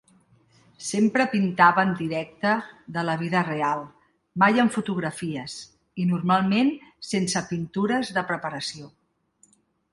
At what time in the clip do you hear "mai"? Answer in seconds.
4.45-4.59